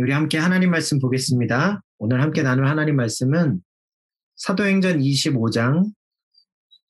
[0.00, 1.82] 우리 함께 하나님 말씀 보겠습니다.
[1.98, 3.60] 오늘 함께 나눌 하나님 말씀은
[4.36, 5.90] 사도행전 25장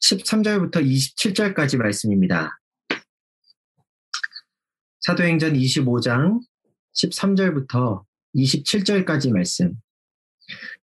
[0.00, 2.60] 13절부터 27절까지 말씀입니다.
[5.00, 6.38] 사도행전 25장
[7.02, 8.04] 13절부터
[8.36, 9.72] 27절까지 말씀.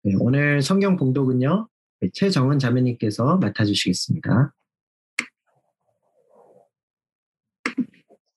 [0.04, 1.68] 네, 오늘 성경 봉독은요,
[2.12, 4.54] 최정은 자매님께서 맡아주시겠습니다.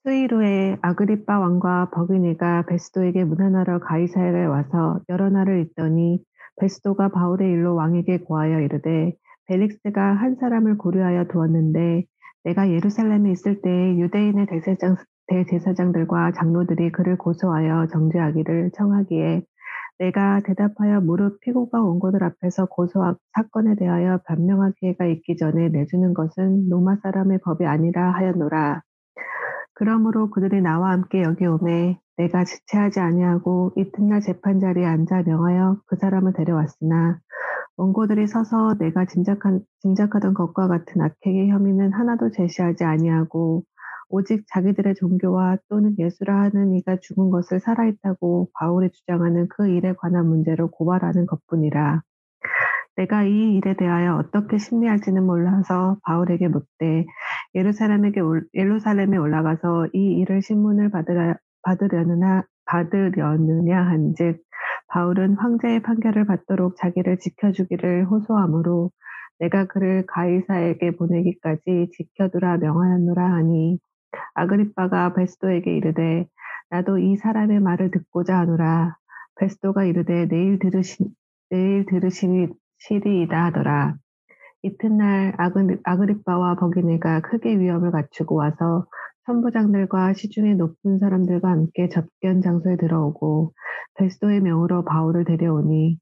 [0.05, 6.23] 수일 후에 아그리빠 왕과 버기니가 베스도에게 문안하러 가이사야에 와서 여러 날을 있더니
[6.61, 9.13] 베스도가 바울의 일로 왕에게 고하여 이르되
[9.47, 12.03] 벨릭스가 한 사람을 고려하여 두었는데
[12.43, 19.41] 내가 예루살렘에 있을 때 유대인의 대제사장, 대제사장들과 장로들이 그를 고소하여 정죄하기를 청하기에
[19.97, 26.69] 내가 대답하여 무릎 피고가 원고들 앞에서 고소하 사건에 대하여 변명할 기회가 있기 전에 내주는 것은
[26.69, 28.83] 로마 사람의 법이 아니라 하였노라.
[29.75, 35.97] 그러므로 그들이 나와 함께 여기 오매 내가 지체하지 아니하고 이튿날 재판 자리에 앉아 명하여 그
[35.97, 37.19] 사람을 데려왔으나
[37.77, 43.63] 원고들이 서서 내가 짐작한, 짐작하던 것과 같은 악행의 혐의는 하나도 제시하지 아니하고
[44.07, 50.27] 오직 자기들의 종교와 또는 예수라 하는 이가 죽은 것을 살아있다고 바울이 주장하는 그 일에 관한
[50.27, 52.01] 문제로 고발하는 것뿐이라.
[52.97, 57.05] 내가 이 일에 대하여 어떻게 심리할지는 몰라서 바울에게 묻되
[57.55, 58.21] 예루살렘에게
[58.53, 64.41] 예루살렘에 올라가서 이 일을 신문을 받으려, 받으려느냐 받으려느냐 한즉
[64.87, 68.91] 바울은 황제의 판결을 받도록 자기를 지켜주기를 호소하므로
[69.39, 73.79] 내가 그를 가이사에게 보내기까지 지켜두라 명하였노라 하니
[74.33, 76.27] 아그리빠가 베스도에게 이르되
[76.69, 78.95] 나도 이 사람의 말을 듣고자 하노라
[79.37, 81.05] 베스도가 이르되 내일 들으시
[81.49, 82.47] 내일 들으시니
[82.79, 83.95] 시리이다 하더라.
[84.65, 88.87] 이튿날 아그, 아그리빠와 버기네가 크게 위험을 갖추고 와서
[89.27, 93.53] 선부장들과 시중의 높은 사람들과 함께 접견 장소에 들어오고
[93.95, 95.99] 베스도의 명으로 바울을 데려오니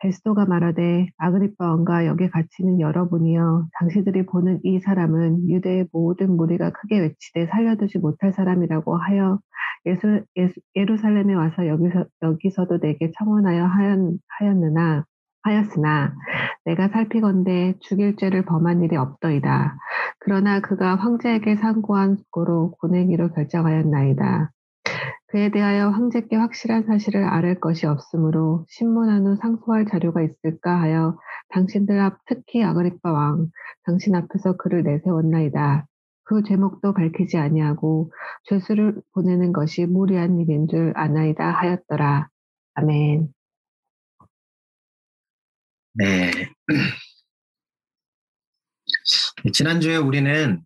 [0.00, 7.00] 베스도가 말하되 아그리빠 왕과 여기 갇히는 여러분이여 당신들이 보는 이 사람은 유대의 모든 무리가 크게
[7.00, 9.40] 외치되 살려두지 못할 사람이라고 하여
[9.84, 13.98] 예수, 예수, 예루살렘에 와서 여기서, 여기서도 내게 청원하여 하였,
[14.38, 15.04] 하였느나
[15.46, 16.12] 하였으나
[16.64, 19.76] 내가 살피건대 죽일 죄를 범한 일이 없더이다.
[20.18, 24.50] 그러나 그가 황제에게 상고한 고로 보내기로 결정하였나이다.
[25.28, 31.18] 그에 대하여 황제께 확실한 사실을 아를 것이 없으므로 신문한 후 상소할 자료가 있을까 하여
[31.50, 33.48] 당신들 앞 특히 아그리파 왕
[33.84, 35.86] 당신 앞에서 그를 내세웠나이다.
[36.24, 38.10] 그 제목도 밝히지 아니하고
[38.44, 42.28] 죄수를 보내는 것이 무리한 일인 줄 아나이다 하였더라.
[42.74, 43.35] 아멘.
[45.98, 46.30] 네.
[49.50, 50.62] 지난주에 우리는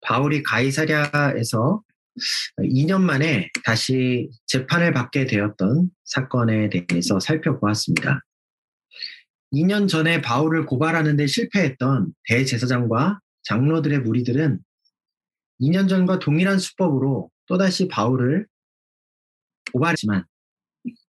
[0.00, 1.82] 바울이 가이사랴에서
[2.58, 8.20] 2년 만에 다시 재판을 받게 되었던 사건에 대해서 살펴보았습니다.
[9.52, 14.58] 2년 전에 바울을 고발하는데 실패했던 대제사장과 장로들의 무리들은
[15.60, 18.48] 2년 전과 동일한 수법으로 또다시 바울을
[19.72, 20.24] 고발했지만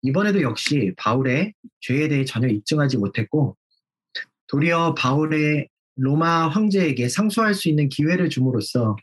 [0.02, 3.58] 이번에도 역시 바울의 죄에 대해 전혀 입증하지 못했고
[4.48, 8.96] 도리어 바울의 로마 황제에게 상소할 수 있는 기회를 줌으로써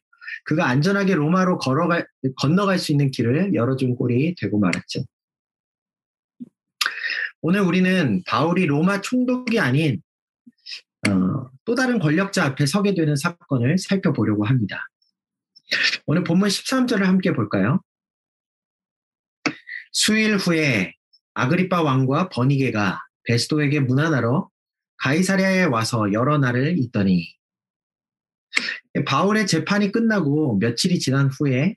[0.44, 2.06] 그가 안전하게 로마로 걸어갈,
[2.36, 5.04] 건너갈 수 있는 길을 열어준 꼴이 되고 말았죠.
[7.42, 10.02] 오늘 우리는 바울이 로마 총독이 아닌
[11.08, 14.88] 어, 또 다른 권력자 앞에 서게 되는 사건을 살펴보려고 합니다.
[16.06, 17.80] 오늘 본문 13절을 함께 볼까요?
[19.98, 20.92] 수일 후에
[21.32, 24.50] 아그리파 왕과 버니게가 베스도에게 문안하러
[24.98, 27.34] 가이사랴에 와서 여러 날을 있더니
[29.06, 31.76] 바울의 재판이 끝나고 며칠이 지난 후에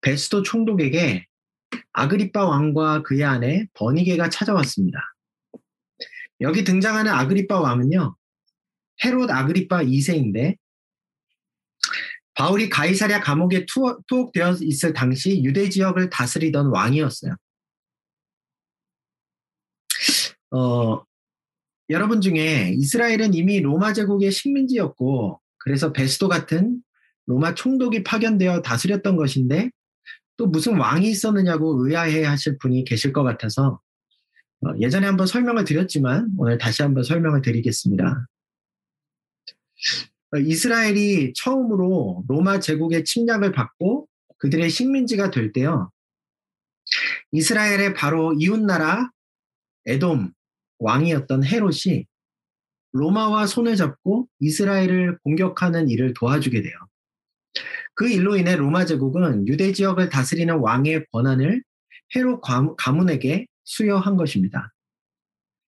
[0.00, 1.26] 베스도 총독에게
[1.92, 4.98] 아그리파 왕과 그의 아내 버니게가 찾아왔습니다.
[6.40, 8.16] 여기 등장하는 아그리파 왕은요,
[9.04, 10.56] 헤롯 아그리파 2세인데
[12.32, 13.66] 바울이 가이사랴 감옥에
[14.08, 17.36] 투옥되어 있을 당시 유대 지역을 다스리던 왕이었어요.
[20.50, 21.04] 어,
[21.90, 26.82] 여러분 중에 이스라엘은 이미 로마 제국의 식민지였고 그래서 베스도 같은
[27.26, 29.70] 로마 총독이 파견되어 다스렸던 것인데
[30.36, 33.80] 또 무슨 왕이 있었느냐고 의아해 하실 분이 계실 것 같아서
[34.62, 38.26] 어, 예전에 한번 설명을 드렸지만 오늘 다시 한번 설명을 드리겠습니다.
[40.32, 44.06] 어, 이스라엘이 처음으로 로마 제국의 침략을 받고
[44.38, 45.90] 그들의 식민지가 될 때요.
[47.32, 49.10] 이스라엘의 바로 이웃나라
[49.86, 50.32] 에돔
[50.80, 52.06] 왕이었던 헤롯이
[52.92, 56.74] 로마와 손을 잡고 이스라엘을 공격하는 일을 도와주게 돼요.
[57.94, 61.62] 그 일로 인해 로마 제국은 유대 지역을 다스리는 왕의 권한을
[62.16, 62.40] 헤롯
[62.76, 64.72] 가문에게 수여한 것입니다.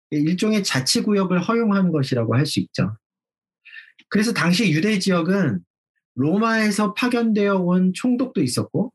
[0.09, 2.97] 일종의 자치구역을 허용한 것이라고 할 수 있죠.
[4.09, 5.59] 그래서 당시 유대 지역은
[6.15, 8.91] 로마에서 파견되어 온 총독도 있었고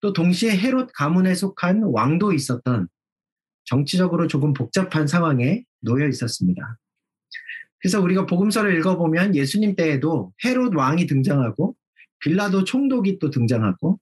[0.00, 2.88] 또 동시에 헤롯 가문에 속한 왕도 있었던
[3.64, 6.78] 정치적으로 조금 복잡한 상황에 놓여 있었습니다.
[7.78, 11.76] 그래서 우리가 복음서를 읽어보면 예수님 때에도 헤롯 왕이 등장하고
[12.20, 14.00] 빌라도 총독이 또 등장하고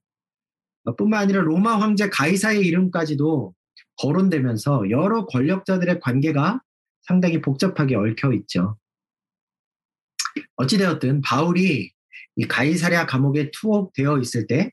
[0.97, 3.55] 뿐만 아니라 로마 황제 가이사의 이름까지도
[3.97, 6.61] 거론되면서 여러 권력자들의 관계가
[7.03, 8.77] 상당히 복잡하게 얽혀 있죠.
[10.57, 11.91] 어찌되었든 바울이
[12.37, 14.71] 이 가이사랴 감옥에 투옥되어 있을 때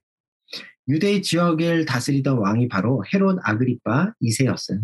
[0.89, 4.81] 유대 지역을 다스리던 왕이 바로 헤롯 아그리파 2세였어요.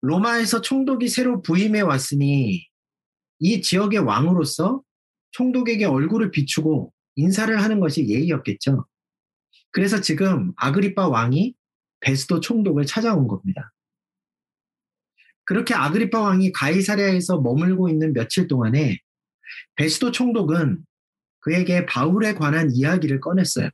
[0.00, 2.66] 로마에서 총독이 새로 부임해 왔으니
[3.38, 4.82] 이 지역의 왕으로서
[5.30, 8.86] 총독에게 얼굴을 비추고 인사를 하는 것이 예의였겠죠.
[9.70, 11.54] 그래서 지금 아그리파 왕이
[12.00, 13.72] 베스도 총독을 찾아온 겁니다.
[15.44, 18.98] 그렇게 아그리파 왕이 가이사랴에서 머물고 있는 며칠 동안에
[19.76, 20.84] 베스도 총독은
[21.42, 23.68] 그에게 바울에 관한 이야기를 꺼냈어요.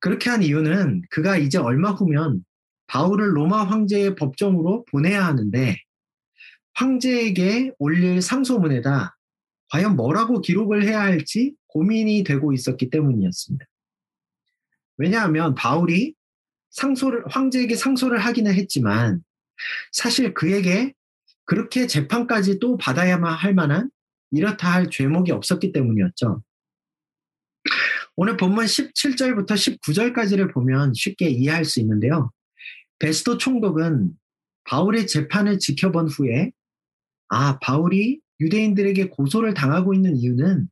[0.00, 2.44] 그렇게 한 이유는 그가 이제 얼마 후면
[2.86, 5.76] 바울을 로마 황제의 법정으로 보내야 하는데
[6.74, 9.16] 황제에게 올릴 상소문에다
[9.70, 13.66] 과연 뭐라고 기록을 해야 할지 고민이 되고 있었기 때문이었습니다.
[14.96, 16.14] 왜냐하면 바울이
[16.70, 19.22] 상소를 황제에게 상소를 하기는 했지만
[19.92, 20.94] 사실 그에게
[21.44, 23.90] 그렇게 재판까지 또 받아야만 할 만한
[24.30, 26.42] 이렇다 할 죄목이 없었기 때문이었죠.
[28.16, 32.32] 오늘 본문 17절부터 19절까지를 보면 쉽게 이해할 수 있는데요.
[32.98, 34.12] 베스도 총독은
[34.64, 36.52] 바울의 재판을 지켜본 후에
[37.28, 40.68] 아, 바울이 유대인들에게 고소를 당하고 있는 이유는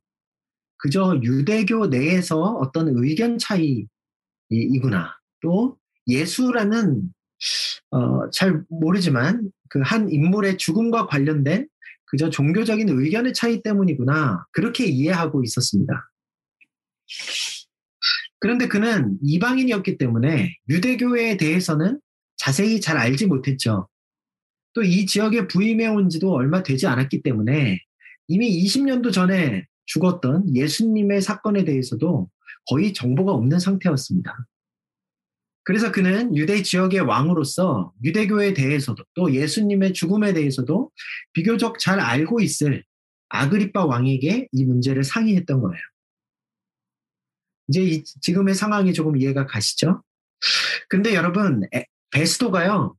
[0.77, 3.87] 그저 유대교 내에서 어떤 의견 차이이구나.
[5.41, 5.77] 또
[6.07, 7.13] 예수라는
[7.91, 11.67] 어, 잘 모르지만 그 한 인물의 죽음과 관련된
[12.07, 14.45] 그저 종교적인 의견의 차이 때문이구나.
[14.51, 16.09] 그렇게 이해하고 있었습니다.
[18.39, 21.99] 그런데 그는 이방인이었기 때문에 유대교에 대해서는
[22.37, 23.87] 자세히 잘 알지 못했죠.
[24.73, 27.79] 또 이 지역에 부임해 온 지도 얼마 되지 않았기 때문에
[28.27, 32.29] 이미 20년도 전에 죽었던 예수님의 사건에 대해서도
[32.69, 34.37] 거의 정보가 없는 상태였습니다.
[35.67, 40.91] 그래서 그는 유대 지역의 왕으로서 유대교에 대해서도 또 예수님의 죽음에 대해서도
[41.33, 42.85] 비교적 잘 알고 있을
[43.27, 45.81] 아그리파 왕에게 이 문제를 상의했던 거예요.
[47.67, 50.01] 이제 이, 지금의 상황이 조금 이해가 가시죠?
[50.87, 52.95] 근데 여러분, 에, 베스도가요,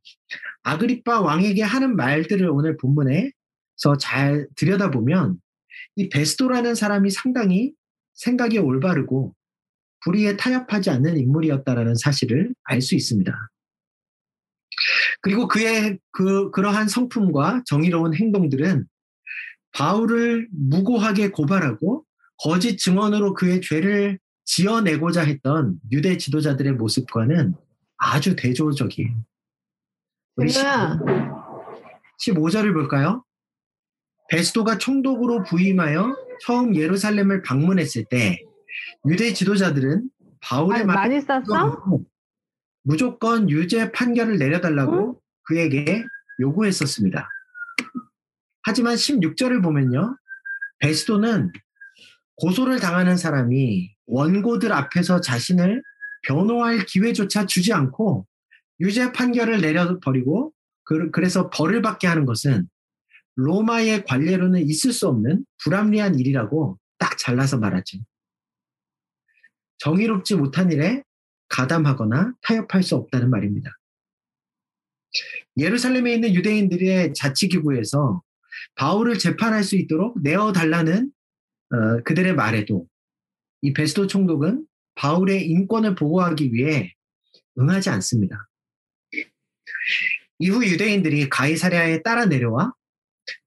[0.62, 5.38] 아그리파 왕에게 하는 말들을 오늘 본문에서 잘 들여다보면
[5.96, 7.72] 이 베스도라는 사람이 상당히
[8.12, 9.34] 생각이 올바르고
[10.04, 13.32] 불의에 타협하지 않는 인물이었다라는 사실을 알 수 있습니다.
[15.20, 18.86] 그리고 그의 그 그러한 성품과 정의로운 행동들은
[19.72, 22.04] 바울을 무고하게 고발하고
[22.38, 27.54] 거짓 증언으로 그의 죄를 지어내고자 했던 유대 지도자들의 모습과는
[27.96, 29.14] 아주 대조적이에요.
[30.36, 30.52] 우리
[32.18, 33.24] 15, 절을 볼까요?
[34.30, 38.38] 베스도가 총독으로 부임하여 처음 예루살렘을 방문했을 때
[39.08, 40.08] 유대 지도자들은
[40.40, 41.82] 바울의 말 많이 썼어?
[42.82, 45.14] 무조건 유죄 판결을 내려달라고 응?
[45.42, 46.04] 그에게
[46.40, 47.28] 요구했었습니다.
[48.62, 50.16] 하지만 16절을 보면요.
[50.78, 51.52] 베스도는
[52.36, 55.82] 고소를 당하는 사람이 원고들 앞에서 자신을
[56.26, 58.26] 변호할 기회조차 주지 않고
[58.80, 60.52] 유죄 판결을 내려버리고
[61.12, 62.68] 그래서 벌을 받게 하는 것은
[63.36, 67.98] 로마의 관례로는 있을 수 없는 불합리한 일이라고 딱 잘라서 말하죠.
[69.78, 71.02] 정의롭지 못한 일에
[71.48, 73.70] 가담하거나 타협할 수 없다는 말입니다.
[75.56, 78.22] 예루살렘에 있는 유대인들의 자치기구에서
[78.74, 81.10] 바울을 재판할 수 있도록 내어달라는
[81.70, 82.86] 어, 그들의 말에도
[83.62, 86.94] 이 베스도 총독은 바울의 인권을 보호하기 위해
[87.58, 88.48] 응하지 않습니다.
[90.38, 92.72] 이후 유대인들이 가이사랴에 따라 내려와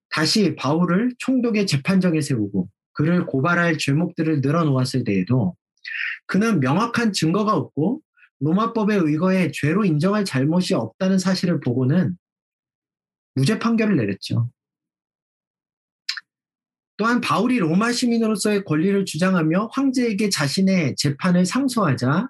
[0.09, 5.55] 다시 바울을 총독의 재판정에 세우고 그를 고발할 죄목들을 늘어놓았을 때에도
[6.31, 8.01] 그는 명확한 증거가 없고
[8.39, 12.17] 로마법에 의거해 죄로 인정할 잘못이 없다는 사실을 보고는
[13.35, 14.49] 무죄 판결을 내렸죠.
[16.95, 22.29] 또한 바울이 로마 시민으로서의 권리를 주장하며 황제에게 자신의 재판을 상소하자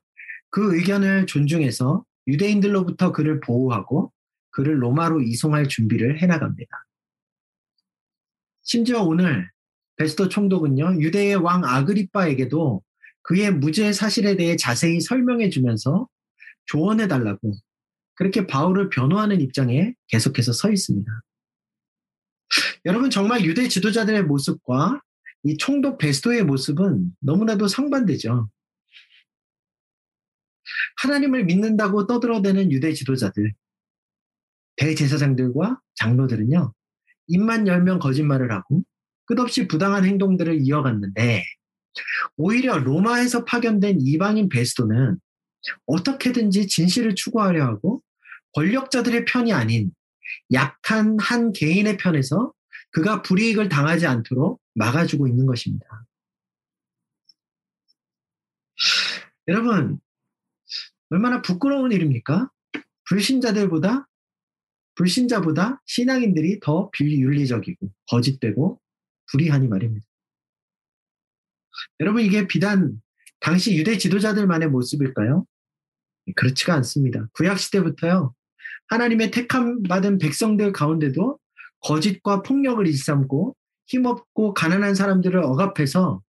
[0.49, 4.11] 그 의견을 존중해서 유대인들로부터 그를 보호하고
[4.49, 6.85] 그를 로마로 이송할 준비를 해나갑니다.
[8.63, 9.51] 심지어 오늘
[9.97, 12.81] 베스토 총독은요, 유대의 왕 아그리빠에게도
[13.23, 16.07] 그의 무죄 사실에 대해 자세히 설명해 주면서
[16.65, 17.53] 조언해 달라고
[18.15, 21.11] 그렇게 바울을 변호하는 입장에 계속해서 서 있습니다.
[22.85, 25.01] 여러분 정말 유대 지도자들의 모습과
[25.43, 28.49] 이 총독 베스도의 모습은 너무나도 상반되죠.
[30.97, 33.53] 하나님을 믿는다고 떠들어대는 유대 지도자들,
[34.75, 36.73] 대제사장들과 장로들은요,
[37.27, 38.83] 입만 열면 거짓말을 하고
[39.25, 41.43] 끝없이 부당한 행동들을 이어갔는데,
[42.37, 45.19] 오히려 로마에서 파견된 이방인 베스도는
[45.85, 48.01] 어떻게든지 진실을 추구하려 하고
[48.53, 49.91] 권력자들의 편이 아닌
[50.51, 52.53] 약한 한 개인의 편에서
[52.91, 56.05] 그가 불이익을 당하지 않도록 막아주고 있는 것입니다.
[59.47, 59.99] 여러분,
[61.09, 62.49] 얼마나 부끄러운 일입니까?
[63.09, 64.07] 불신자들보다,
[64.95, 68.79] 불신자보다 신앙인들이 더 비윤리적이고 거짓되고
[69.31, 70.05] 불의하니 말입니다.
[71.99, 73.01] 여러분, 이게 비단
[73.39, 75.45] 당시 유대 지도자들만의 모습일까요?
[76.35, 77.27] 그렇지가 않습니다.
[77.33, 78.33] 구약 시대부터요,
[78.87, 81.39] 하나님의 택함 받은 백성들 가운데도
[81.81, 83.55] 거짓과 폭력을 일삼고
[83.87, 86.21] 힘없고 가난한 사람들을 억압해서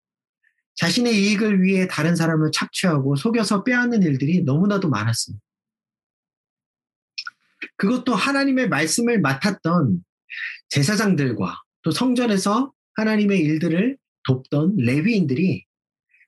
[0.75, 5.43] 자신의 이익을 위해 다른 사람을 착취하고 속여서 빼앗는 일들이 너무나도 많았습니다.
[7.77, 10.03] 그것도 하나님의 말씀을 맡았던
[10.69, 15.65] 제사장들과 또 성전에서 하나님의 일들을 돕던 레위인들이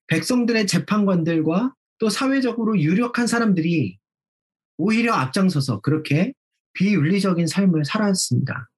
[0.07, 3.99] 백성들의 재판관들과 또 사회적으로 유력한 사람들이
[4.77, 6.33] 오히려 앞장서서 그렇게
[6.75, 8.69] 비윤리적인 삶을 살았습니다.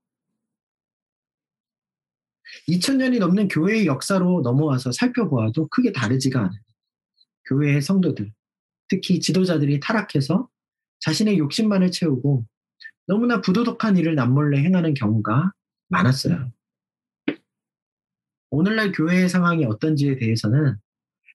[2.69, 6.61] 2000년이 넘는 교회의 역사로 넘어와서 살펴보아도 크게 다르지가 않아요.
[7.49, 8.33] 교회의 성도들,
[8.89, 10.49] 특히 지도자들이 타락해서
[11.01, 12.47] 자신의 욕심만을 채우고
[13.07, 15.53] 너무나 부도덕한 일을 남몰래 행하는 경우가
[15.89, 16.53] 많았어요.
[18.51, 20.77] 오늘날 교회의 상황이 어떤지에 대해서는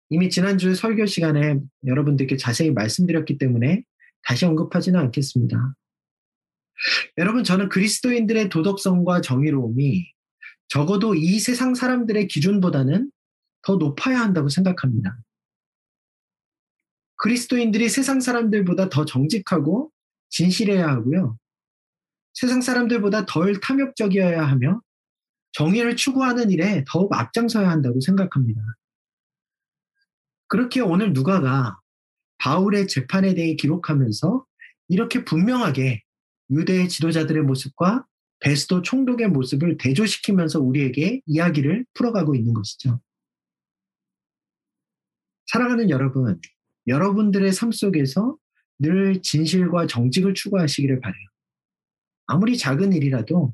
[0.09, 3.83] 이미 지난주 설교 시간에 여러분들께 자세히 말씀드렸기 때문에
[4.23, 5.75] 다시 언급하지는 않겠습니다.
[7.17, 10.05] 여러분, 저는 그리스도인들의 도덕성과 정의로움이
[10.67, 13.11] 적어도 이 세상 사람들의 기준보다는
[13.61, 15.17] 더 높아야 한다고 생각합니다.
[17.17, 19.91] 그리스도인들이 세상 사람들보다 더 정직하고
[20.29, 21.37] 진실해야 하고요.
[22.33, 24.81] 세상 사람들보다 덜 탐욕적이어야 하며
[25.53, 28.61] 정의를 추구하는 일에 더욱 앞장서야 한다고 생각합니다.
[30.47, 31.79] 그렇게 오늘 누가가
[32.37, 34.45] 바울의 재판에 대해 기록하면서
[34.87, 36.01] 이렇게 분명하게
[36.49, 38.05] 유대 지도자들의 모습과
[38.39, 42.99] 베스도 총독의 모습을 대조시키면서 우리에게 이야기를 풀어가고 있는 것이죠.
[45.45, 46.39] 사랑하는 여러분,
[46.87, 48.37] 여러분들의 삶 속에서
[48.79, 51.27] 늘 진실과 정직을 추구하시기를 바래요.
[52.25, 53.53] 아무리 작은 일이라도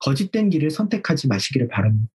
[0.00, 2.12] 거짓된 길을 선택하지 마시기를 바랍니다.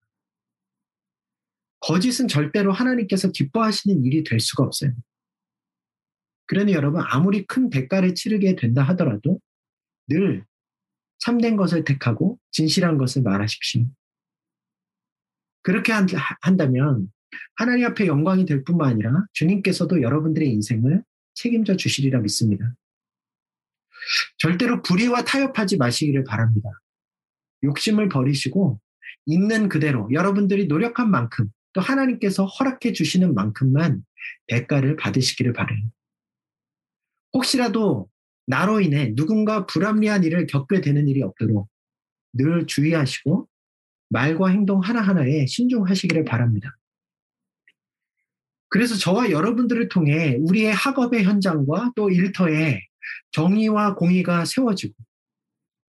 [1.82, 4.94] 거짓은 절대로 하나님께서 기뻐하시는 일이 될 수가 없어요.
[6.46, 9.40] 그러니 여러분, 아무리 큰 대가를 치르게 된다 하더라도
[10.08, 10.46] 늘
[11.20, 13.86] 참된 것을 택하고 진실한 것을 말하십시오.
[15.62, 15.94] 그렇게
[16.42, 17.12] 한다면
[17.56, 22.76] 하나님 앞에 영광이 될 뿐만 아니라 주님께서도 여러분들의 인생을 책임져 주시리라 믿습니다.
[24.38, 26.70] 절대로 불의와 타협하지 마시기를 바랍니다.
[27.64, 28.80] 욕심을 버리시고
[29.26, 34.04] 있는 그대로 여러분들이 노력한 만큼 또 하나님께서 허락해 주시는 만큼만
[34.48, 35.80] 대가를 받으시기를 바래요.
[37.34, 38.10] 혹시라도
[38.46, 41.70] 나로 인해 누군가 불합리한 일을 겪게 되는 일이 없도록
[42.34, 43.48] 늘 주의하시고
[44.10, 46.78] 말과 행동 하나하나에 신중하시기를 바랍니다.
[48.70, 52.82] 그래서 저와 여러분들을 통해 우리의 학업의 현장과 또 일터에
[53.32, 54.94] 정의와 공의가 세워지고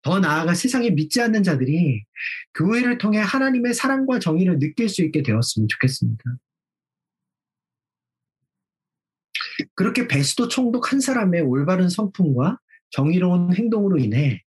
[0.04, 2.04] 더 나아가 세상에 믿지 않는 자들이
[2.54, 6.22] 교회를 통해 하나님의 사랑과 정의를 느낄 수 있게 되었으면 좋겠습니다.
[9.74, 12.58] 그렇게 베스도 총독 한 사람의 올바른 성품과
[12.90, 14.42] 정의로운 행동으로 인해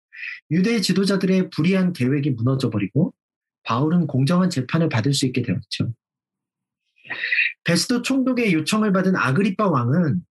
[0.50, 3.14] 유대 지도자들의 불의한 계획이 무너져 버리고
[3.62, 5.94] 바울은 공정한 재판을 받을 수 있게 되었죠.
[7.64, 10.26] 베스도 총독의 요청을 받은 아그리파 왕은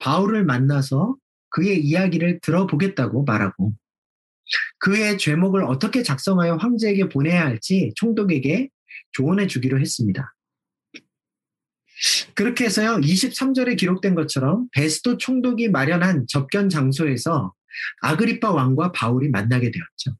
[0.00, 1.16] 바울을 만나서
[1.50, 3.74] 그의 이야기를 들어보겠다고 말하고
[4.84, 8.68] 그의 죄목을 어떻게 작성하여 황제에게 보내야 할지 총독에게
[9.12, 10.34] 조언해 주기로 했습니다.
[12.34, 17.54] 그렇게 해서요, 23절에 기록된 것처럼 베스도 총독이 마련한 접견 장소에서
[18.02, 20.18] 아그리파 왕과 바울이 만나게 되었죠.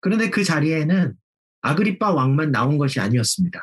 [0.00, 1.14] 그런데 그 자리에는
[1.62, 3.58] 아그리파 왕만 나온 것이 아니었습니다.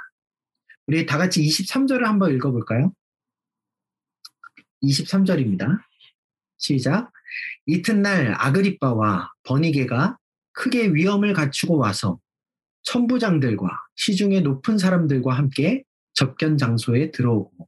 [0.88, 2.94] 우리 다 같이 23절을 한번 읽어볼까요?
[4.82, 5.80] 23절입니다.
[6.58, 7.12] 시작.
[7.66, 10.18] 이튿날 아그리파와 버니게가
[10.54, 12.20] 크게 위험을 갖추고 와서
[12.84, 15.84] 천부장들과 시중의 높은 사람들과 함께
[16.14, 17.68] 접견 장소에 들어오고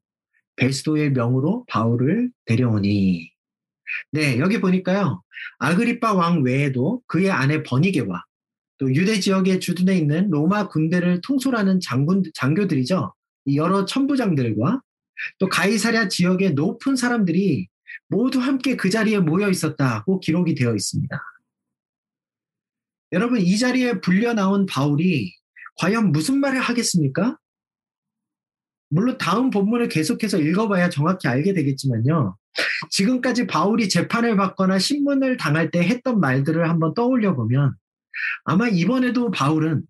[0.55, 3.31] 베스도의 명으로 바울을 데려오니.
[4.11, 5.21] 네, 여기 보니까요.
[5.59, 8.23] 아그리파 왕 외에도 그의 아내 버니게와
[8.77, 13.13] 또 유대 지역에 주둔해 있는 로마 군대를 통솔하는 장군, 장교들이죠.
[13.55, 14.81] 여러 천부장들과
[15.39, 17.67] 또 가이사랴 지역의 높은 사람들이
[18.11, 21.17] 모두 함께 그 자리에 모여 있었다고 기록이 되어 있습니다.
[23.13, 25.33] 여러분, 이 자리에 불려 나온 바울이
[25.77, 27.37] 과연 무슨 말을 하겠습니까?
[28.89, 32.37] 물론 다음 본문을 계속해서 읽어봐야 정확히 알게 되겠지만요.
[32.89, 37.73] 지금까지 바울이 재판을 받거나 신문을 당할 때 했던 말들을 한번 떠올려 보면
[38.43, 39.83] 아마 이번에도 바울은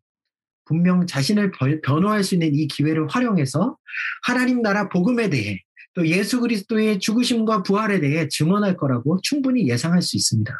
[0.65, 1.51] 분명 자신을
[1.83, 3.77] 변호할 수 있는 이 기회를 활용해서
[4.23, 5.63] 하나님 나라 복음에 대해
[5.93, 10.53] 또 예수 그리스도의 죽으심과 부활에 대해 증언할 거라고 충분히 예상할 수 있습니다.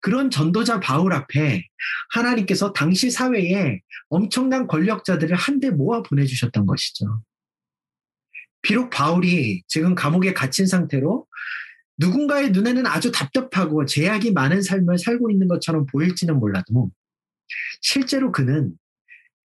[0.00, 1.64] 그런 전도자 바울 앞에
[2.10, 7.22] 하나님께서 당시 사회에 엄청난 권력자들을 한데 모아 보내주셨던 것이죠.
[8.60, 11.26] 비록 바울이 지금 감옥에 갇힌 상태로
[11.98, 16.90] 누군가의 눈에는 아주 답답하고 제약이 많은 삶을 살고 있는 것처럼 보일지는 몰라도
[17.80, 18.72] 실제로 그는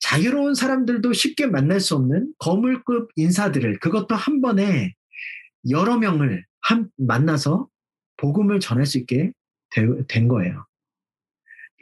[0.04, 4.94] 자유로운 사람들도 쉽게 만날 수 없는 거물급 인사들을 그것도 한 번에
[5.70, 7.70] 여러 명을 한, 만나서
[8.18, 9.32] 복음을 전할 수 있게
[9.70, 10.66] 되, 된 거예요.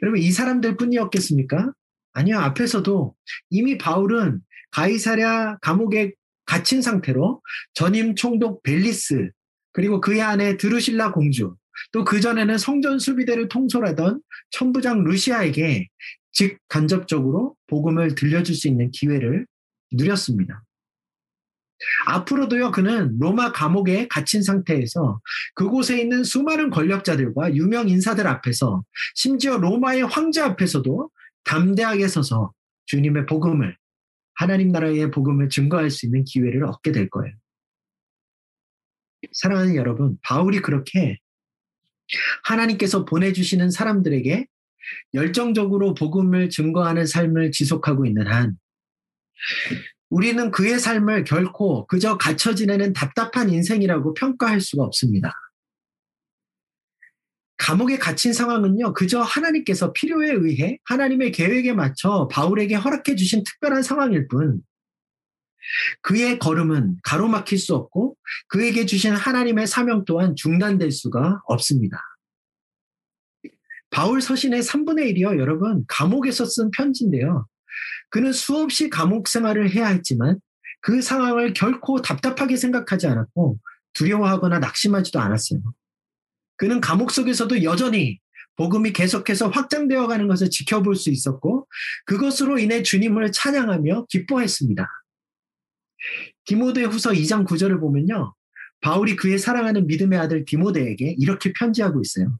[0.02, 1.72] 여러분 이 사람들 뿐이었겠습니까?
[2.12, 3.14] 아니요 앞에서도
[3.50, 6.12] 이미 바울은 가이사랴 감옥에
[6.44, 7.42] 갇힌 상태로
[7.74, 9.30] 전임 총독 벨리스
[9.72, 11.56] 그리고 그의 아내 드루실라 공주
[11.90, 15.88] 또 그전에는 성전 수비대를 통솔하던 천부장 루시아에게
[16.32, 19.46] 즉 간접적으로 복음을 들려줄 수 있는 기회를
[19.92, 20.64] 누렸습니다.
[22.06, 25.20] 앞으로도요, 그는 로마 감옥에 갇힌 상태에서
[25.54, 28.84] 그곳에 있는 수많은 권력자들과 유명 인사들 앞에서
[29.14, 31.10] 심지어 로마의 황제 앞에서도
[31.44, 32.52] 담대하게 서서
[32.86, 33.76] 주님의 복음을,
[34.34, 37.34] 하나님 나라의 복음을 증거할 수 있는 기회를 얻게 될 거예요.
[39.32, 41.18] 사랑하는 여러분, 바울이 그렇게
[42.44, 44.46] 하나님께서 보내주시는 사람들에게
[45.14, 48.56] 열정적으로 복음을 증거하는 삶을 지속하고 있는 한
[50.10, 55.32] 우리는 그의 삶을 결코 그저 갇혀 지내는 답답한 인생이라고 평가할 수가 없습니다.
[57.56, 64.26] 감옥에 갇힌 상황은요, 그저 하나님께서 필요에 의해 하나님의 계획에 맞춰 바울에게 허락해 주신 특별한 상황일
[64.26, 64.60] 뿐,
[66.00, 68.16] 그의 걸음은 가로막힐 수 없고,
[68.48, 71.98] 그에게 주신 하나님의 사명 또한 중단될 수가 없습니다.
[73.92, 77.46] 바울 서신의 3분의 1이요, 여러분, 감옥에서 쓴 편지인데요.
[78.08, 80.40] 그는 수없이 감옥 생활을 해야 했지만
[80.80, 83.58] 그 상황을 결코 답답하게 생각하지 않았고
[83.92, 85.60] 두려워하거나 낙심하지도 않았어요.
[86.56, 88.18] 그는 감옥 속에서도 여전히
[88.56, 91.66] 복음이 계속해서 확장되어 가는 것을 지켜볼 수 있었고
[92.06, 94.88] 그것으로 인해 주님을 찬양하며 기뻐했습니다.
[96.46, 98.34] 디모데 후서 2장 9절을 보면요.
[98.80, 102.38] 바울이 그의 사랑하는 믿음의 아들 디모데에게 이렇게 편지하고 있어요.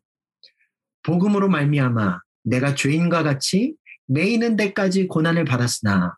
[1.03, 3.75] 복음으로 말미암아 내가 죄인과 같이
[4.07, 6.17] 매이는 데까지 고난을 받았으나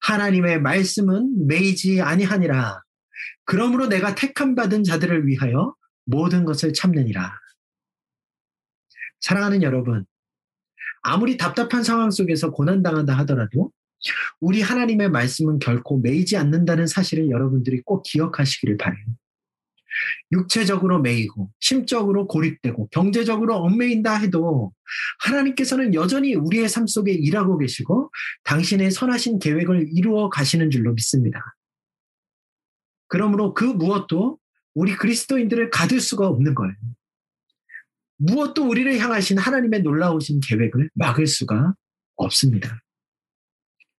[0.00, 2.82] 하나님의 말씀은 매이지 아니하니라.
[3.44, 7.38] 그러므로 내가 택함 받은 자들을 위하여 모든 것을 참느니라.
[9.20, 10.04] 사랑하는 여러분,
[11.02, 13.72] 아무리 답답한 상황 속에서 고난당한다 하더라도
[14.40, 19.04] 우리 하나님의 말씀은 결코 매이지 않는다는 사실을 여러분들이 꼭 기억하시기를 바래요.
[20.32, 24.72] 육체적으로 매이고 심적으로 고립되고 경제적으로 얽매인다 해도
[25.20, 28.10] 하나님께서는 여전히 우리의 삶 속에 일하고 계시고
[28.44, 31.40] 당신의 선하신 계획을 이루어 가시는 줄로 믿습니다.
[33.08, 34.38] 그러므로 그 무엇도
[34.74, 36.74] 우리 그리스도인들을 가둘 수가 없는 거예요.
[38.16, 41.74] 무엇도 우리를 향하신 하나님의 놀라우신 계획을 막을 수가
[42.16, 42.80] 없습니다.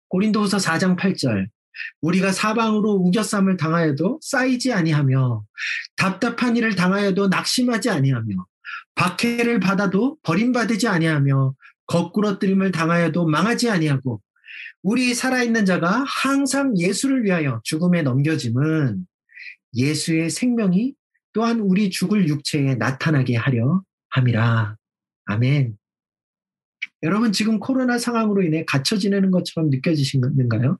[0.08, 1.48] 고린도후서 4장 8절
[2.00, 5.44] 우리가 사방으로 우겨쌈을 당하여도 쌓이지 아니하며
[5.96, 8.46] 답답한 일을 당하여도 낙심하지 아니하며
[8.94, 11.54] 박해를 받아도 버림받지 아니하며
[11.86, 14.20] 거꾸러뜨림을 당하여도 망하지 아니하고
[14.82, 19.06] 우리 살아있는 자가 항상 예수를 위하여 죽음에 넘겨짐은
[19.74, 20.94] 예수의 생명이
[21.32, 24.76] 또한 우리 죽을 육체에 나타나게 하려 함이라.
[25.26, 25.76] 아멘.
[27.02, 30.78] 여러분 지금 코로나 상황으로 인해 갇혀 지내는 것처럼 느껴지시는가요?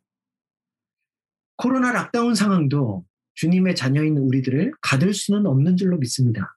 [1.57, 6.57] 코로나 락다운 상황도 주님의 자녀인 우리들을 가둘 수는 없는 줄로 믿습니다.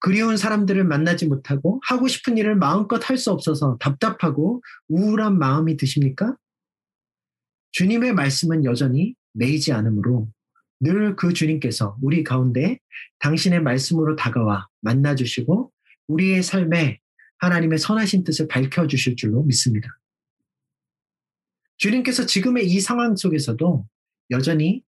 [0.00, 6.36] 그리운 사람들을 만나지 못하고 하고 싶은 일을 마음껏 할 수 없어서 답답하고 우울한 마음이 드십니까?
[7.72, 10.28] 주님의 말씀은 여전히 매이지 않으므로
[10.80, 12.78] 늘 그 주님께서 우리 가운데
[13.18, 15.72] 당신의 말씀으로 다가와 만나주시고
[16.06, 17.00] 우리의 삶에
[17.38, 19.88] 하나님의 선하신 뜻을 밝혀주실 줄로 믿습니다.
[21.78, 23.86] 주님께서 지금의 이 상황 속에서도
[24.30, 24.82] 여전히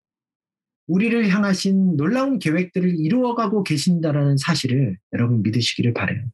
[0.87, 6.25] 우리를 향하신 놀라운 계획들을 이루어가고 계신다라는 사실을 여러분 믿으시기를 바래요.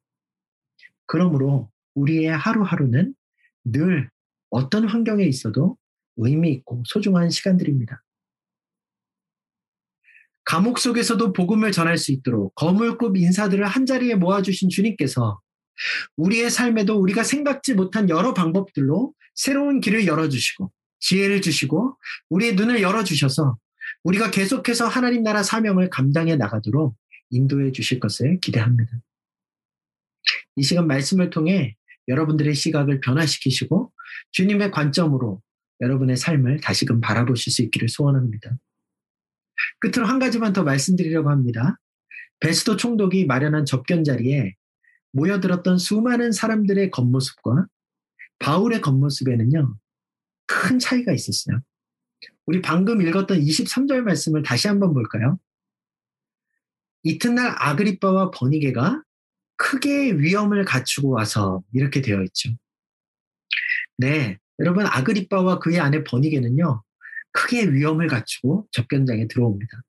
[1.06, 3.14] 그러므로 우리의 하루하루는
[3.66, 4.10] 늘
[4.50, 5.78] 어떤 환경에 있어도
[6.16, 8.02] 의미 있고 소중한 시간들입니다.
[10.46, 15.42] 감옥 속에서도 복음을 전할 수 있도록 거물급 인사들을 한자리에 모아주신 주님께서
[16.16, 21.98] 우리의 삶에도 우리가 생각지 못한 여러 방법들로 새로운 길을 열어주시고 지혜를 주시고
[22.30, 23.58] 우리의 눈을 열어주셔서
[24.04, 26.96] 우리가 계속해서 하나님 나라 사명을 감당해 나가도록
[27.30, 28.92] 인도해 주실 것을 기대합니다.
[30.56, 31.76] 이 시간 말씀을 통해
[32.08, 33.92] 여러분들의 시각을 변화시키시고
[34.32, 35.42] 주님의 관점으로
[35.82, 38.58] 여러분의 삶을 다시금 바라보실 수 있기를 소원합니다.
[39.80, 41.78] 끝으로 한 가지만 더 말씀드리려고 합니다.
[42.40, 44.54] 베스도 총독이 마련한 접견 자리에
[45.16, 47.68] 모여들었던 수많은 사람들의 겉모습과
[48.40, 49.76] 바울의 겉모습에는요,
[50.46, 51.62] 큰 차이가 있었어요.
[52.46, 55.40] 우리 방금 읽었던 23절 말씀을 다시 한번 볼까요?
[57.04, 59.04] 이튿날 아그리빠와 버니게가
[59.58, 62.50] 크게 위험을 갖추고 와서 이렇게 되어 있죠.
[63.98, 66.84] 네, 여러분 아그리빠와 그의 아내 버니게는요.
[67.32, 69.82] 크게 위험을 갖추고 접견장에 들어옵니다.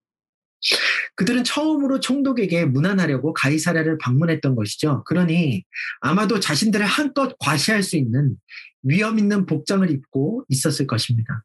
[1.16, 5.02] 그들은 처음으로 총독에게 문안하려고 가이사랴를 방문했던 것이죠.
[5.05, 5.64] 그러니
[6.00, 8.37] 아마도 자신들을 한껏 과시할 수 있는
[8.83, 11.44] 위험 있는 복장을 입고 있었을 것입니다.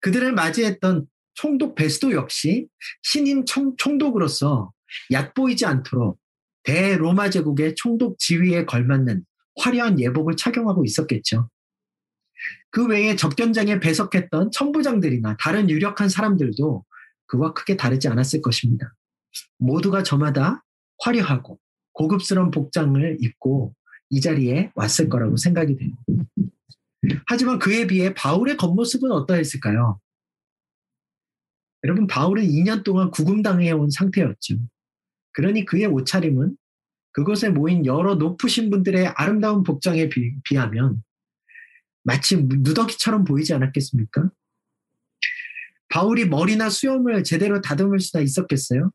[0.00, 2.66] 그들을 맞이했던 총독 베스도 역시
[3.02, 4.72] 신임 총, 총독으로서
[5.12, 6.18] 얕보이지 않도록
[6.62, 9.24] 대로마 제국의 총독 지위에 걸맞는
[9.58, 11.50] 화려한 예복을 착용하고 있었겠죠.
[12.70, 16.84] 그 외에 접견장에 배석했던 천부장들이나 다른 유력한 사람들도
[17.26, 18.94] 그와 크게 다르지 않았을 것입니다.
[19.58, 20.64] 모두가 저마다
[20.98, 21.58] 화려하고
[21.92, 23.74] 고급스러운 복장을 입고
[24.10, 25.90] 이 자리에 왔을 거라고 생각이 돼요.
[27.26, 30.00] 하지만 그에 비해 바울의 겉모습은 어떠했을까요?
[31.84, 34.56] 여러분, 바울은 2년 동안 구금당해 온 상태였죠.
[35.32, 36.56] 그러니 그의 옷차림은
[37.12, 41.02] 그곳에 모인 여러 높으신 분들의 아름다운 복장에 비, 비하면
[42.02, 44.30] 마치 누더기처럼 보이지 않았겠습니까?
[45.88, 48.90] 바울이 머리나 수염을 제대로 다듬을 수나 있었겠어요?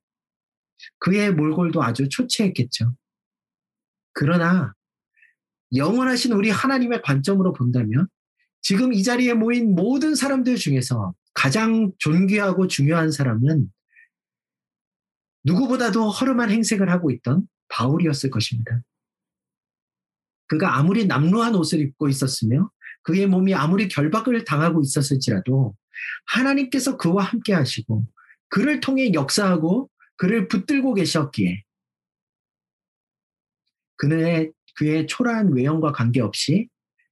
[0.99, 2.95] 그의 몰골도 아주 초췌했겠죠.
[4.13, 4.73] 그러나
[5.75, 8.08] 영원하신 우리 하나님의 관점으로 본다면
[8.62, 13.71] 지금 이 자리에 모인 모든 사람들 중에서 가장 존귀하고 중요한 사람은
[15.43, 18.82] 누구보다도 허름한 행색을 하고 있던 바울이었을 것입니다.
[20.47, 22.69] 그가 아무리 남루한 옷을 입고 있었으며
[23.04, 25.75] 그의 몸이 아무리 결박을 당하고 있었을지라도
[26.27, 28.06] 하나님께서 그와 함께 하시고
[28.49, 31.63] 그를 통해 역사하고 그를 붙들고 계셨기에
[33.97, 36.67] 그의, 그의 초라한 외형과 관계없이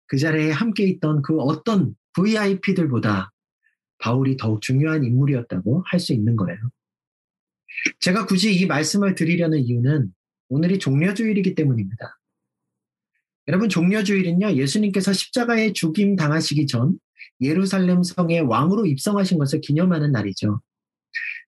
[0.07, 3.31] 그 자리에 함께 있던 그 어떤 VIP들보다
[3.99, 6.57] 바울이 더욱 중요한 인물이었다고 할 수 있는 거예요.
[7.99, 10.11] 제가 굳이 이 말씀을 드리려는 이유는
[10.49, 12.19] 오늘이 종려주일이기 때문입니다.
[13.47, 16.97] 여러분 종려주일은요 예수님께서 십자가에 죽임 당하시기 전
[17.41, 20.62] 예루살렘 성에 왕으로 입성하신 것을 기념하는 날이죠.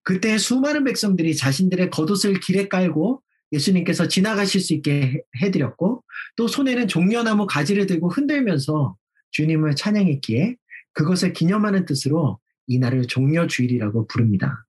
[0.02, 6.02] 그때 수많은 백성들이 자신들의 겉옷을 길에 깔고 예수님께서 지나가실 수 있게 해드렸고
[6.36, 8.96] 또 손에는 종려나무 가지를 들고 흔들면서
[9.30, 10.56] 주님을 찬양했기에
[10.92, 14.66] 그것을 기념하는 뜻으로 이 날을 종려주일이라고 부릅니다.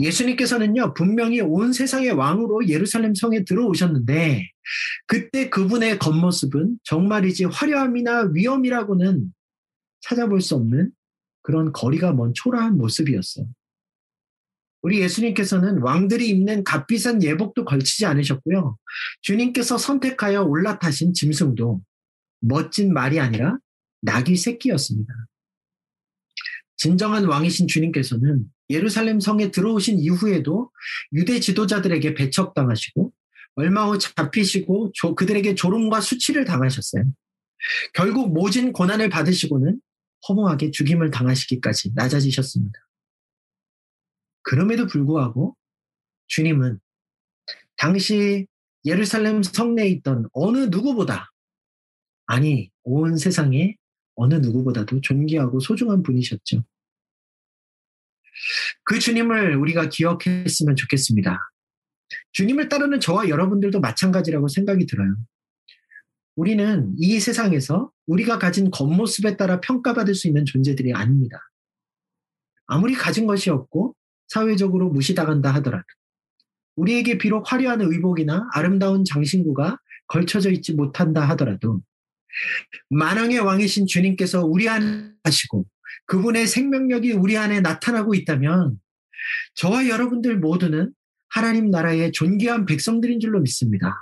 [0.00, 4.50] 예수님께서는요, 분명히 온 세상의 왕으로 예루살렘 성에 들어오셨는데,
[5.06, 9.32] 그때 그분의 겉모습은 정말이지 화려함이나 위험이라고는
[10.06, 10.92] 찾아볼 수 없는
[11.42, 13.46] 그런 거리가 먼 초라한 모습이었어요.
[14.82, 18.78] 우리 예수님께서는 왕들이 입는 값비싼 예복도 걸치지 않으셨고요.
[19.22, 21.82] 주님께서 선택하여 올라타신 짐승도
[22.40, 23.58] 멋진 말이 아니라
[24.02, 25.12] 낙이 새끼였습니다.
[26.76, 30.70] 진정한 왕이신 주님께서는 예루살렘 성에 들어오신 이후에도
[31.12, 33.12] 유대 지도자들에게 배척당하시고
[33.56, 37.04] 얼마 후 잡히시고 조, 그들에게 조롱과 수치를 당하셨어요.
[37.94, 39.80] 결국 모진 고난을 받으시고는
[40.28, 42.78] 허무하게 죽임을 당하시기까지 낮아지셨습니다.
[44.42, 45.56] 그럼에도 불구하고
[46.28, 46.80] 주님은
[47.76, 48.46] 당시
[48.84, 51.30] 예루살렘 성내에 있던 어느 누구보다
[52.26, 53.76] 아니 온 세상에
[54.14, 56.64] 어느 누구보다도 존귀하고 소중한 분이셨죠.
[58.84, 61.38] 그 주님을 우리가 기억했으면 좋겠습니다.
[62.32, 65.16] 주님을 따르는 저와 여러분들도 마찬가지라고 생각이 들어요.
[66.36, 71.38] 우리는 이 세상에서 우리가 가진 겉모습에 따라 평가받을 수 있는 존재들이 아닙니다.
[72.66, 73.96] 아무리 가진 것이 없고
[74.28, 75.84] 사회적으로 무시당한다 하더라도
[76.76, 81.80] 우리에게 비록 화려한 의복이나 아름다운 장신구가 걸쳐져 있지 못한다 하더라도
[82.90, 85.64] 만왕의 왕이신 주님께서 우리 안에 하시고
[86.04, 88.78] 그분의 생명력이 우리 안에 나타나고 있다면
[89.54, 90.92] 저와 여러분들 모두는
[91.28, 93.94] 하나님 나라의 존귀한 백성들인 줄로 믿습니다.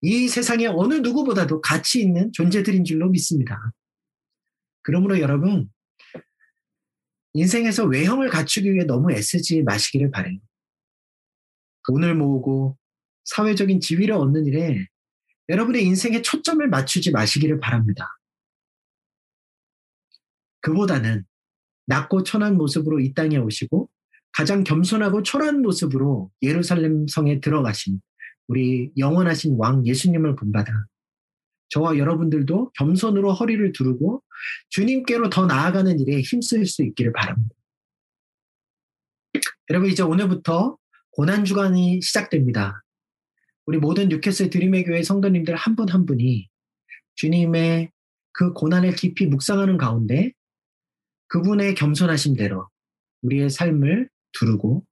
[0.00, 3.72] 이 세상에 어느 누구보다도 가치 있는 존재들인 줄로 믿습니다.
[4.82, 5.70] 그러므로 여러분,
[7.32, 10.38] 인생에서 외형을 갖추기 위해 너무 애쓰지 마시기를 바래요.
[11.86, 12.76] 돈을 모으고
[13.24, 14.86] 사회적인 지위를 얻는 일에
[15.48, 18.08] 여러분의 인생에 초점을 맞추지 마시기를 바랍니다.
[20.60, 21.24] 그보다는
[21.86, 23.88] 낮고 천한 모습으로 이 땅에 오시고
[24.32, 28.00] 가장 겸손하고 초라한 모습으로 예루살렘 성에 들어가신
[28.50, 30.72] 우리 영원하신 왕 예수님을 본받아
[31.68, 34.24] 저와 여러분들도 겸손으로 허리를 두르고
[34.70, 37.54] 주님께로 더 나아가는 일에 힘쓸 수 있기를 바랍니다.
[39.70, 40.76] 여러분 이제 오늘부터
[41.12, 42.82] 고난 주간이 시작됩니다.
[43.66, 46.48] 우리 모든 뉴캐슬 드림의 교회 성도님들 한 분한 한 분이
[47.14, 47.92] 주님의
[48.32, 50.32] 그 고난을 깊이 묵상하는 가운데
[51.28, 52.68] 그분의 겸손하심대로
[53.22, 54.84] 우리의 삶을 두르고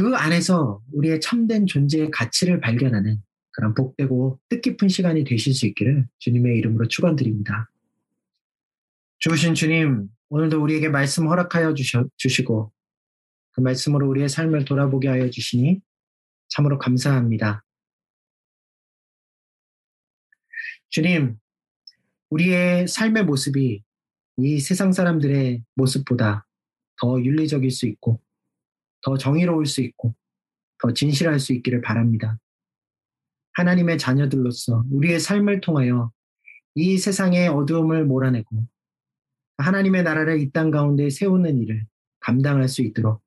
[0.00, 6.56] 그 안에서 우리의 참된 존재의 가치를 발견하는 그런 복되고 뜻깊은 시간이 되실 수 있기를 주님의
[6.56, 7.70] 이름으로 축원드립니다.
[9.18, 12.72] 주신 주님, 오늘도 우리에게 말씀 허락하여 주셔, 주시고
[13.50, 15.82] 그 말씀으로 우리의 삶을 돌아보게 하여 주시니
[16.48, 17.62] 참으로 감사합니다.
[20.88, 21.36] 주님,
[22.30, 23.84] 우리의 삶의 모습이
[24.38, 26.46] 이 세상 사람들의 모습보다
[26.98, 28.22] 더 윤리적일 수 있고
[29.02, 30.14] 더 정의로울 수 있고
[30.78, 32.38] 더 진실할 수 있기를 바랍니다.
[33.54, 36.10] 하나님의 자녀들로서 우리의 삶을 통하여
[36.74, 38.66] 이 세상의 어두움을 몰아내고
[39.58, 41.84] 하나님의 나라를 이 땅 가운데 세우는 일을
[42.20, 43.22] 감당할 수 있도록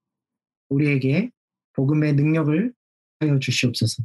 [0.70, 1.30] 우리에게
[1.74, 2.74] 복음의 능력을
[3.20, 4.04] 하여 주시옵소서.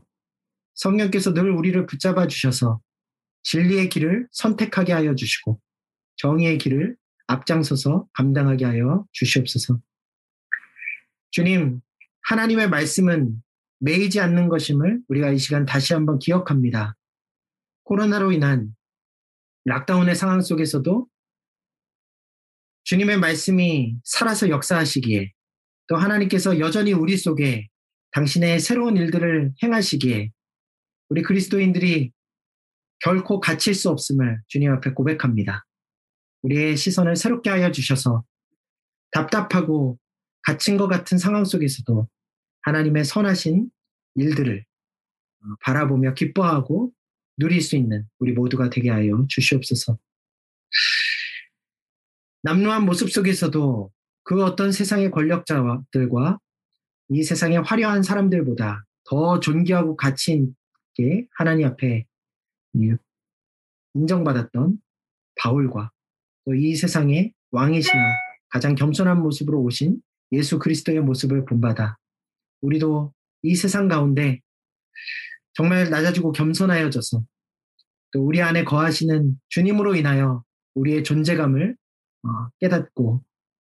[0.74, 2.81] 성령께서 늘 우리를 붙잡아 주셔서
[3.42, 5.61] 진리의 길을 선택하게 하여 주시고
[6.16, 9.81] 정의의 길을 앞장서서 감당하게 하여 주시옵소서.
[11.30, 11.80] 주님,
[12.22, 13.42] 하나님의 말씀은
[13.80, 16.96] 매이지 않는 것임을 우리가 이 시간 다시 한번 기억합니다.
[17.84, 18.74] 코로나로 인한
[19.64, 21.06] 락다운의 상황 속에서도
[22.84, 25.32] 주님의 말씀이 살아서 역사하시기에
[25.88, 27.68] 또 하나님께서 여전히 우리 속에
[28.12, 30.30] 당신의 새로운 일들을 행하시기에
[31.10, 32.12] 우리 그리스도인들이
[33.00, 35.64] 결코 갇힐 수 없음을 주님 앞에 고백합니다.
[36.42, 38.24] 우리의 시선을 새롭게 하여 주셔서
[39.10, 39.98] 답답하고
[40.42, 42.09] 갇힌 것 같은 상황 속에서도
[42.62, 43.70] 하나님의 선하신
[44.14, 44.64] 일들을
[45.40, 46.92] 어, 바라보며 기뻐하고
[47.37, 49.98] 누릴 수 있는 우리 모두가 되게 하여 주시옵소서.
[52.42, 53.92] 남루한 모습 속에서도
[54.24, 56.38] 그 어떤 세상의 권력자들과
[57.11, 60.33] 이 세상의 화려한 사람들보다 더 존귀하고 가치
[60.98, 62.07] 있게 하나님 앞에
[63.94, 64.81] 인정받았던
[65.37, 65.90] 바울과
[66.44, 68.03] 또 이 세상의 왕이시나
[68.48, 70.01] 가장 겸손한 모습으로 오신
[70.32, 71.98] 예수 그리스도의 모습을 본받아
[72.60, 73.12] 우리도
[73.42, 74.40] 이 세상 가운데
[75.54, 77.24] 정말 낮아지고 겸손하여져서
[78.12, 80.42] 또 우리 안에 거하시는 주님으로 인하여
[80.74, 81.76] 우리의 존재감을
[82.24, 82.28] 어,
[82.60, 83.22] 깨닫고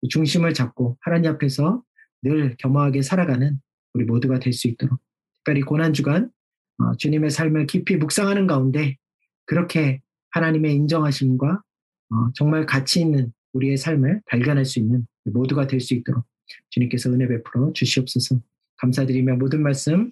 [0.09, 1.83] 중심을 잡고 하나님 앞에서
[2.21, 3.59] 늘 겸허하게 살아가는
[3.93, 4.99] 우리 모두가 될 수 있도록
[5.35, 6.29] 특별히 고난 주간
[6.79, 8.97] 어, 주님의 삶을 깊이 묵상하는 가운데
[9.45, 11.61] 그렇게 하나님의 인정하심과
[12.09, 16.25] 어, 정말 가치 있는 우리의 삶을 발견할 수 있는 모두가 될 수 있도록
[16.69, 18.39] 주님께서 은혜 베풀어 주시옵소서.
[18.77, 20.11] 감사드리며 모든 말씀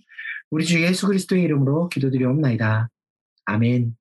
[0.49, 2.89] 우리 주 예수 그리스도의 이름으로 기도드리옵나이다.
[3.45, 3.95] 아멘.